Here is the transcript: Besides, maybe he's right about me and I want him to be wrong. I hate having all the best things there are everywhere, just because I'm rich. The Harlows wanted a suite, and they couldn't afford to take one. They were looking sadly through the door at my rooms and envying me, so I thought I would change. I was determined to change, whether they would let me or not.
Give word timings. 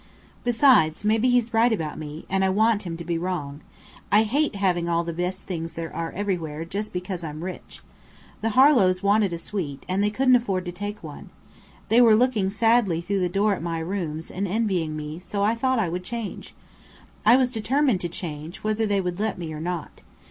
Besides, 0.43 1.05
maybe 1.05 1.29
he's 1.29 1.53
right 1.53 1.71
about 1.71 1.99
me 1.99 2.25
and 2.27 2.43
I 2.43 2.49
want 2.49 2.87
him 2.87 2.97
to 2.97 3.05
be 3.05 3.19
wrong. 3.19 3.61
I 4.11 4.23
hate 4.23 4.55
having 4.55 4.89
all 4.89 5.03
the 5.03 5.13
best 5.13 5.45
things 5.45 5.75
there 5.75 5.95
are 5.95 6.11
everywhere, 6.13 6.65
just 6.65 6.91
because 6.91 7.23
I'm 7.23 7.43
rich. 7.43 7.81
The 8.41 8.49
Harlows 8.57 9.03
wanted 9.03 9.31
a 9.31 9.37
suite, 9.37 9.85
and 9.87 10.03
they 10.03 10.09
couldn't 10.09 10.35
afford 10.35 10.65
to 10.65 10.71
take 10.71 11.03
one. 11.03 11.29
They 11.89 12.01
were 12.01 12.15
looking 12.15 12.49
sadly 12.49 12.99
through 12.99 13.19
the 13.19 13.29
door 13.29 13.53
at 13.53 13.61
my 13.61 13.77
rooms 13.77 14.31
and 14.31 14.47
envying 14.47 14.97
me, 14.97 15.19
so 15.19 15.43
I 15.43 15.53
thought 15.53 15.77
I 15.77 15.87
would 15.89 16.03
change. 16.03 16.55
I 17.23 17.37
was 17.37 17.51
determined 17.51 18.01
to 18.01 18.09
change, 18.09 18.63
whether 18.63 18.87
they 18.87 19.01
would 19.01 19.19
let 19.19 19.37
me 19.37 19.53
or 19.53 19.61
not. 19.61 20.01